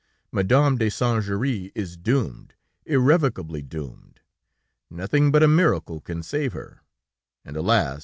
[0.31, 2.55] Madame de Saint Juéry is doomed,
[2.87, 4.19] irrevocably doomed....
[4.89, 6.81] Nothing but a miracle can save her,
[7.45, 7.99] and alas!